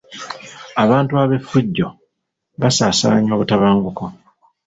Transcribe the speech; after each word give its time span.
Abantu 0.83 1.13
ab'effujjo 1.23 1.87
basaasaanya 2.61 3.31
obutabanguko. 3.33 4.03